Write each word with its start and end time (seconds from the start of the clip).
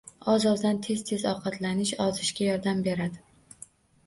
Oz-ozdan 0.31 0.79
tez-tez 0.87 1.25
ovqatlanish 1.33 1.93
ozishga 2.07 2.49
yordam 2.49 2.83
beradi. 2.89 3.23